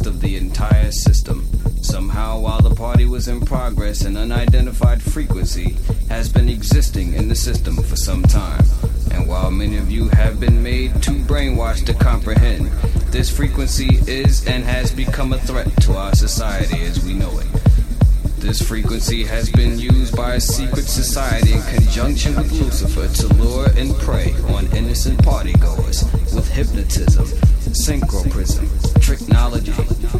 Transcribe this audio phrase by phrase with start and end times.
[0.00, 1.46] of the entire system.
[1.82, 5.76] Somehow, while the party was in progress, an unidentified frequency
[6.08, 8.64] has been existing in the system for some time.
[9.10, 12.66] And while many of you have been made too brainwashed to comprehend,
[13.12, 17.46] this frequency is and has become a threat to our society as we know it.
[18.38, 23.68] This frequency has been used by a secret society in conjunction with Lucifer to lure
[23.76, 26.02] and prey on innocent partygoers
[26.34, 27.28] with hypnotism,
[27.72, 28.66] synchroprism,
[29.00, 29.72] tricknology,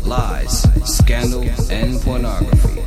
[0.06, 2.80] lies, scandal, and pornography.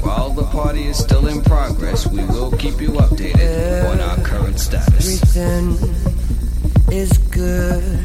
[0.00, 4.58] While the party is still in progress, we will keep you updated on our current
[4.58, 5.22] status.
[5.34, 5.76] Everything
[6.92, 8.04] is good,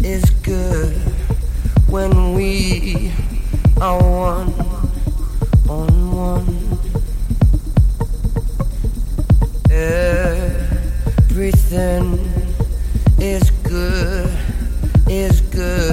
[0.00, 0.96] is good
[1.88, 3.12] when we
[3.80, 4.52] are one
[5.68, 6.78] on one.
[11.28, 12.18] Everything
[13.18, 14.15] is good,
[15.56, 15.85] good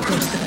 [0.00, 0.37] Thank you.